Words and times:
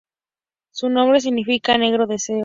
Su 0.71 0.89
nombre 0.89 1.19
significa 1.19 1.77
"Negro 1.77 2.07
Deseo". 2.07 2.39